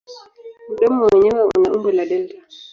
[0.71, 2.37] Mdomo wenyewe una umbo la delta.